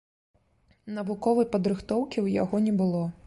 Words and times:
Навуковай 0.95 1.47
падрыхтоўкі 1.55 2.17
ў 2.25 2.45
яго 2.45 2.65
не 2.69 2.73
было. 2.83 3.05